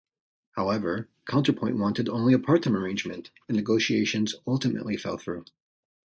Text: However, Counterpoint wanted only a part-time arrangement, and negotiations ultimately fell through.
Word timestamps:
However, 0.53 1.09
Counterpoint 1.27 1.77
wanted 1.77 2.09
only 2.09 2.33
a 2.33 2.39
part-time 2.39 2.75
arrangement, 2.75 3.29
and 3.47 3.55
negotiations 3.55 4.33
ultimately 4.47 4.97
fell 4.97 5.17
through. 5.17 5.45